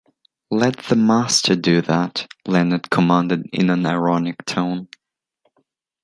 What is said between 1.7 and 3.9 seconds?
that, Lennart commanded in an